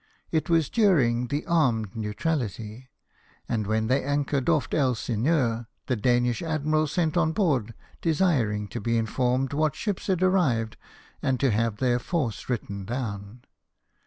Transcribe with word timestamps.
It 0.31 0.49
was 0.49 0.67
during 0.67 1.27
the 1.27 1.45
armed 1.45 1.95
neutrality, 1.95 2.89
and 3.47 3.67
when 3.67 3.85
they 3.85 4.03
anchored 4.03 4.49
off 4.49 4.67
Elsineur, 4.73 5.67
the 5.85 5.95
Danish 5.95 6.41
admiral 6.41 6.87
sent 6.87 7.17
on 7.17 7.33
board, 7.33 7.75
desiring 8.01 8.67
to 8.69 8.81
be 8.81 8.97
informed 8.97 9.53
what 9.53 9.75
ships 9.75 10.07
had 10.07 10.23
arrived, 10.23 10.75
and 11.21 11.39
to 11.39 11.51
have 11.51 11.77
their 11.77 11.99
force 11.99 12.49
written 12.49 12.83
down. 12.83 13.43